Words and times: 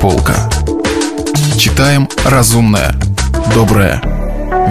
полка. 0.00 0.48
Читаем 1.58 2.08
разумное, 2.24 2.94
доброе, 3.54 4.00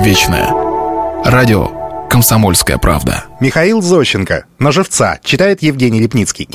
вечное. 0.04 0.50
Радио 1.24 2.08
«Комсомольская 2.10 2.80
правда». 2.80 3.26
Михаил 3.40 3.82
Зощенко. 3.82 4.46
На 4.58 4.72
живца. 4.72 5.20
Читает 5.24 5.62
Евгений 5.62 6.00
Лепницкий. 6.00 6.50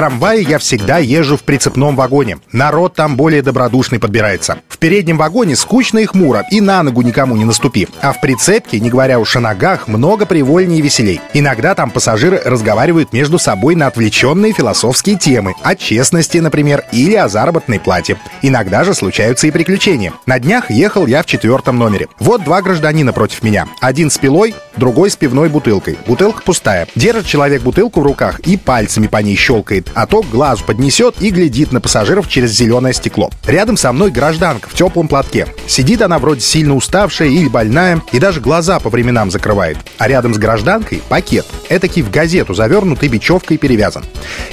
Трамвае 0.00 0.40
я 0.40 0.56
всегда 0.56 0.96
езжу 0.96 1.36
в 1.36 1.42
прицепном 1.42 1.94
вагоне. 1.94 2.38
Народ 2.52 2.94
там 2.94 3.18
более 3.18 3.42
добродушный 3.42 3.98
подбирается. 3.98 4.60
В 4.66 4.78
переднем 4.78 5.18
вагоне 5.18 5.56
скучно 5.56 5.98
и 5.98 6.06
хмуро, 6.06 6.42
и 6.50 6.62
на 6.62 6.82
ногу 6.82 7.02
никому 7.02 7.36
не 7.36 7.44
наступи. 7.44 7.86
А 8.00 8.14
в 8.14 8.20
прицепке, 8.22 8.80
не 8.80 8.88
говоря 8.88 9.18
уж 9.20 9.36
о 9.36 9.40
ногах, 9.40 9.88
много 9.88 10.24
привольнее 10.24 10.78
и 10.78 10.82
веселей. 10.82 11.20
Иногда 11.34 11.74
там 11.74 11.90
пассажиры 11.90 12.40
разговаривают 12.42 13.12
между 13.12 13.38
собой 13.38 13.74
на 13.74 13.88
отвлеченные 13.88 14.54
философские 14.54 15.18
темы. 15.18 15.54
О 15.62 15.74
честности, 15.74 16.38
например, 16.38 16.82
или 16.92 17.16
о 17.16 17.28
заработной 17.28 17.78
плате. 17.78 18.16
Иногда 18.40 18.84
же 18.84 18.94
случаются 18.94 19.48
и 19.48 19.50
приключения. 19.50 20.14
На 20.24 20.38
днях 20.38 20.70
ехал 20.70 21.06
я 21.06 21.22
в 21.22 21.26
четвертом 21.26 21.76
номере. 21.76 22.08
Вот 22.18 22.42
два 22.42 22.62
гражданина 22.62 23.12
против 23.12 23.42
меня. 23.42 23.68
Один 23.82 24.10
с 24.10 24.16
пилой, 24.16 24.54
другой 24.78 25.10
с 25.10 25.16
пивной 25.16 25.50
бутылкой. 25.50 25.98
Бутылка 26.06 26.40
пустая. 26.42 26.88
Держит 26.94 27.26
человек 27.26 27.60
бутылку 27.60 28.00
в 28.00 28.04
руках 28.04 28.40
и 28.40 28.56
пальцами 28.56 29.06
по 29.06 29.18
ней 29.18 29.36
щелкает, 29.36 29.89
а 29.94 30.06
то 30.06 30.22
глаз 30.22 30.60
поднесет 30.60 31.16
и 31.20 31.30
глядит 31.30 31.72
на 31.72 31.80
пассажиров 31.80 32.28
через 32.28 32.50
зеленое 32.52 32.94
стекло. 32.94 33.30
Рядом 33.46 33.76
со 33.76 33.92
мной 33.92 34.10
гражданка 34.10 34.68
в 34.68 34.74
теплом 34.74 35.08
платке. 35.08 35.46
Сидит 35.66 36.02
она 36.02 36.18
вроде 36.18 36.40
сильно 36.40 36.74
уставшая 36.74 37.28
или 37.28 37.48
больная, 37.48 38.02
и 38.12 38.18
даже 38.18 38.40
глаза 38.40 38.80
по 38.80 38.90
временам 38.90 39.30
закрывает. 39.30 39.78
А 39.98 40.08
рядом 40.08 40.34
с 40.34 40.38
гражданкой 40.38 41.02
пакет. 41.08 41.46
Этакий 41.70 42.02
в 42.02 42.10
газету 42.10 42.52
завернутый 42.52 43.08
бечевкой 43.08 43.56
перевязан. 43.56 44.04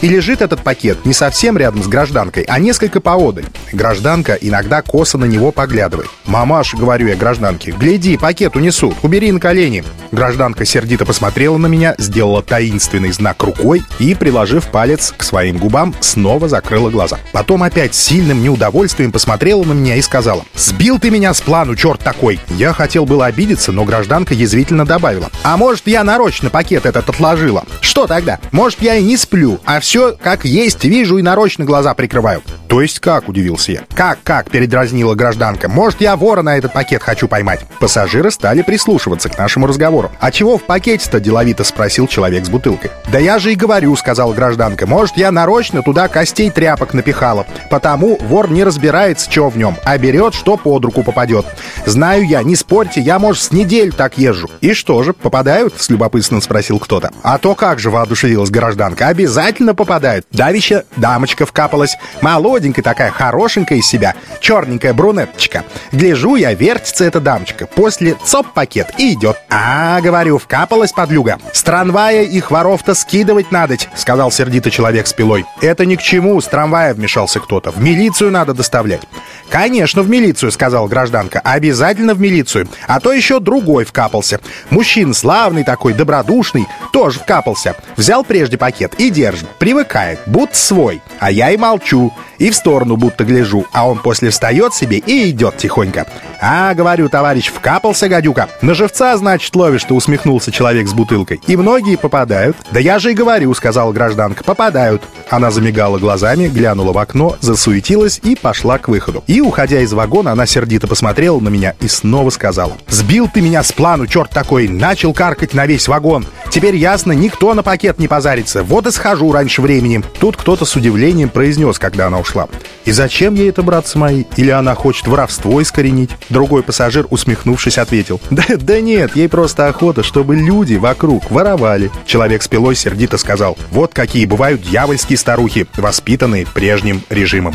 И 0.02 0.08
лежит 0.08 0.42
этот 0.42 0.64
пакет 0.64 1.04
не 1.04 1.14
совсем 1.14 1.58
рядом 1.58 1.82
с 1.82 1.88
гражданкой, 1.88 2.44
а 2.44 2.60
несколько 2.60 3.02
поодаль. 3.02 3.46
Гражданка 3.74 4.36
иногда 4.36 4.84
косо 4.84 5.18
на 5.18 5.26
него 5.26 5.52
поглядывает. 5.52 6.10
«Мамаш»,— 6.26 6.74
говорю 6.76 7.08
я 7.08 7.16
гражданке,— 7.16 7.72
«гляди, 7.80 8.18
пакет 8.18 8.56
унесут, 8.56 8.96
убери 9.02 9.32
на 9.32 9.40
колени». 9.40 9.84
Гражданка 10.12 10.64
сердито 10.64 11.06
посмотрела 11.06 11.58
на 11.58 11.68
меня, 11.68 11.96
сделала 11.98 12.44
таинственный 12.44 13.12
знак 13.12 13.42
рукой 13.44 13.84
и, 14.00 14.14
приложив 14.14 14.68
палец 14.68 15.14
к 15.18 15.24
своим 15.24 15.58
губам, 15.58 15.96
снова 16.00 16.48
закрыла 16.48 16.90
глаза. 16.90 17.18
Потом 17.34 17.64
опять 17.64 17.96
сильным 17.96 18.42
неудовольствием 18.42 19.12
посмотрела 19.12 19.64
на 19.64 19.74
меня 19.74 19.96
и 19.96 20.02
сказала 20.02 20.46
«Сбил 20.56 21.00
ты 21.00 21.10
меня 21.10 21.34
с 21.34 21.42
плану, 21.42 21.76
черт 21.76 22.00
такой!» 22.00 22.40
Я 22.50 22.74
хотел 22.74 23.06
было 23.06 23.26
обидеться, 23.26 23.72
но 23.72 23.84
гражданка 23.86 24.36
язвительно 24.36 24.86
добавила 24.86 25.30
«А 25.44 25.58
может, 25.58 25.88
я 25.88 26.04
нарочно 26.04 26.50
пакет 26.50 26.86
этот 26.86 27.07
отложила? 27.10 27.64
Что 27.82 28.08
тогда? 28.08 28.40
Может, 28.52 28.82
я 28.82 28.96
и 28.96 29.04
не 29.04 29.18
сплю, 29.18 29.60
а 29.66 29.80
все 29.80 30.16
как 30.22 30.46
есть 30.46 30.84
вижу 30.84 31.18
и 31.18 31.22
нарочно 31.22 31.66
глаза 31.66 31.94
прикрываю?» 31.94 32.42
«То 32.68 32.82
есть 32.82 33.00
как?»— 33.00 33.28
удивился 33.30 33.72
я. 33.72 33.82
«Как-как?»— 33.96 34.50
передразнила 34.52 35.16
гражданка. 35.16 35.70
«Может, 35.70 36.02
я 36.02 36.16
вора 36.16 36.42
на 36.42 36.58
этот 36.58 36.74
пакет 36.74 37.02
хочу 37.02 37.28
поймать?» 37.28 37.62
Пассажиры 37.80 38.30
стали 38.32 38.62
прислушиваться 38.62 39.30
к 39.30 39.38
нашему 39.38 39.68
разговору. 39.68 40.12
«А 40.20 40.32
чего 40.32 40.58
в 40.58 40.64
пакете-то?»— 40.64 41.20
деловито 41.22 41.64
спросил 41.64 42.08
человек 42.08 42.46
с 42.46 42.50
бутылкой. 42.50 42.92
«Да 43.12 43.20
я 43.20 43.40
же 43.40 43.54
и 43.54 43.56
говорю»,— 43.56 43.96
сказала 43.98 44.34
гражданка. 44.34 44.86
«Может, 44.86 45.18
я 45.18 45.32
нарочно 45.32 45.82
туда 45.82 46.08
костей 46.08 46.50
тряпок 46.50 46.94
напихала. 46.94 47.46
Потому 47.70 48.18
вор 48.18 48.50
не 48.50 48.64
разбирается, 48.64 49.32
что 49.32 49.50
в 49.50 49.58
нем, 49.58 49.78
а 49.84 49.98
берет, 49.98 50.34
что 50.34 50.58
под 50.58 50.84
руку 50.84 51.04
попадет. 51.04 51.46
Знаю 51.86 52.28
я, 52.28 52.44
не 52.44 52.56
спорьте, 52.56 53.00
я, 53.00 53.18
может, 53.20 53.44
с 53.44 53.52
неделю 53.52 53.94
так 53.94 54.18
езжу». 54.18 54.50
«И 54.62 54.74
что 54.74 55.04
же, 55.04 55.14
попадают?»— 55.14 55.76
с 55.78 55.90
любопытством 55.90 56.42
спросил 56.42 56.80
кто-то. 56.80 56.97
«А 57.24 57.38
то 57.38 57.56
как 57.56 57.80
же!»— 57.80 57.90
воодушевилась 57.92 58.50
гражданка. 58.50 59.08
«Обязательно 59.08 59.76
попадают. 59.76 60.26
Давища 60.32 60.86
дамочка 60.96 61.46
вкапалась. 61.46 61.98
Молоденькая 62.22 62.84
такая, 62.84 63.12
хорошенькая 63.12 63.80
из 63.80 63.88
себя. 63.88 64.16
Черненькая 64.40 64.94
брюнеточка. 64.94 65.64
Гляжу 65.92 66.36
я, 66.36 66.54
вертится 66.54 67.06
эта 67.06 67.20
дамочка. 67.20 67.68
После 67.68 68.16
цоп-пакет 68.24 68.94
и 68.98 69.14
идет. 69.14 69.38
А, 69.50 70.02
говорю, 70.02 70.38
вкапалась 70.38 70.92
подлюга. 70.92 71.40
С 71.54 71.64
трамвая 71.64 72.24
их 72.24 72.52
воров-то 72.52 72.94
скидывать 72.94 73.52
надоть, 73.52 73.90
сказал 73.96 74.32
сердито 74.32 74.72
человек 74.72 75.08
с 75.08 75.14
пилой. 75.14 75.46
Это 75.62 75.86
ни 75.86 75.96
к 75.96 76.02
чему, 76.02 76.40
с 76.40 76.46
трамвая 76.46 76.94
вмешался 76.94 77.40
кто-то. 77.40 77.72
В 77.72 77.82
милицию 77.82 78.32
надо 78.32 78.54
доставлять. 78.54 79.02
«Конечно, 79.50 80.02
в 80.02 80.10
милицию»,— 80.10 80.52
сказала 80.54 80.88
гражданка. 80.88 81.40
«Обязательно 81.40 82.14
в 82.14 82.20
милицию. 82.20 82.68
А 82.88 83.00
то 83.00 83.14
еще 83.14 83.40
другой 83.40 83.86
вкапался. 83.86 84.42
Мужчина 84.70 85.14
славный 85.14 85.64
такой, 85.64 85.94
добродушный, 85.94 86.68
тоже 86.98 87.20
вкапался. 87.20 87.76
Взял 87.96 88.24
прежде 88.24 88.58
пакет 88.58 88.96
и 88.98 89.12
держит. 89.12 89.48
Привыкает, 89.60 90.20
будто 90.26 90.58
свой. 90.58 91.00
А 91.20 91.30
я 91.30 91.52
и 91.52 91.58
молчу. 91.58 92.12
И 92.40 92.50
в 92.50 92.56
сторону 92.56 92.98
будто 92.98 93.24
гляжу. 93.24 93.68
А 93.72 93.88
он 93.88 94.00
после 94.00 94.32
встает 94.32 94.74
себе 94.74 94.98
и 94.98 95.30
идет 95.30 95.58
тихонько. 95.58 96.08
«А, 96.42 96.74
говорю, 96.74 97.10
товарищ, 97.10 97.50
вкапался, 97.50 98.08
гадюка. 98.10 98.50
На 98.62 98.74
живца, 98.74 99.16
значит, 99.18 99.56
ловишь-то»,— 99.56 99.94
усмехнулся 99.96 100.52
человек 100.52 100.88
с 100.88 100.94
бутылкой. 100.94 101.40
«И 101.48 101.56
многие 101.56 101.98
попадают». 101.98 102.58
«Да 102.72 102.80
я 102.80 103.00
же 103.00 103.12
и 103.12 103.16
говорю»,— 103.16 103.54
сказала 103.56 103.92
гражданка. 103.92 104.44
«Попадают». 104.44 105.04
Она 105.30 105.52
замигала 105.52 105.98
глазами, 105.98 106.48
глянула 106.48 106.94
в 106.94 106.98
окно, 106.98 107.38
засуетилась 107.42 108.20
и 108.24 108.36
пошла 108.36 108.78
к 108.78 108.88
выходу. 108.88 109.24
И, 109.28 109.42
уходя 109.42 109.82
из 109.82 109.94
вагона, 109.94 110.32
она 110.32 110.46
сердито 110.46 110.88
посмотрела 110.88 111.40
на 111.40 111.50
меня 111.50 111.74
и 111.80 111.88
снова 111.88 112.30
сказала. 112.30 112.74
«Сбил 112.88 113.28
ты 113.32 113.42
меня 113.42 113.64
с 113.64 113.72
плану, 113.72 114.06
черт 114.06 114.30
такой! 114.30 114.68
Начал 114.68 115.14
каркать 115.14 115.54
на 115.56 115.66
весь 115.66 115.88
вагон! 115.88 116.26
Теперь 116.50 116.76
ясно, 116.76 117.12
никто 117.12 117.54
на 117.54 117.64
пакет 117.64 118.00
не 118.00 118.08
позарится. 118.08 118.64
Вот 118.64 118.88
и 118.88 118.92
схожу 118.92 119.32
раньше 119.32 119.62
времени». 119.62 120.04
Тут 120.20 120.38
кто-то 120.38 120.66
с 120.66 120.76
удивлением 120.76 121.30
произнес, 121.30 121.80
когда 121.80 122.08
она 122.08 122.20
ушла. 122.20 122.48
«И 122.86 122.92
зачем 122.92 123.36
ей 123.36 123.50
это, 123.50 123.64
братцы 123.64 123.98
мои? 123.98 124.24
Или 124.38 124.50
она 124.50 124.76
хочет 124.76 125.08
воровство 125.08 125.62
искоренить?» 125.62 126.12
Другой 126.30 126.64
пассажир, 126.64 127.08
усмехнувшись, 127.10 127.78
ответил. 127.78 128.20
«Да, 128.30 128.44
да 128.58 128.80
нет, 128.82 129.16
ей 129.16 129.30
просто 129.30 129.68
охота, 129.68 130.04
чтобы 130.04 130.36
люди 130.36 130.76
вокруг 130.76 131.30
воровали». 131.32 131.92
Человек 132.06 132.44
с 132.44 132.48
пилой 132.48 132.76
сердито 132.76 133.18
сказал. 133.18 133.58
«Вот 133.72 133.94
какие 133.94 134.26
бывают 134.26 134.62
дьявольские 134.62 135.18
старухи, 135.18 135.68
воспитанные 135.76 136.46
прежним 136.46 137.02
режимом». 137.10 137.54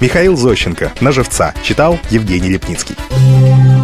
Михаил 0.00 0.36
Зощенко. 0.36 0.92
На 1.00 1.12
живца. 1.12 1.54
Читал 1.62 1.98
Евгений 2.10 2.50
Лепницкий. 2.50 2.94